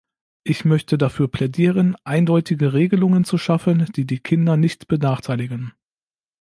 [0.43, 5.73] Ich möchte dafür plädieren, eindeutige Regelungen zu schaffen, die die Kinder nicht benachteiligen.